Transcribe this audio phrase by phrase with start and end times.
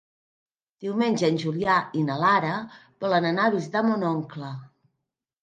[0.85, 2.55] Diumenge en Julià i na Lara
[3.07, 4.53] volen anar a visitar mon oncle.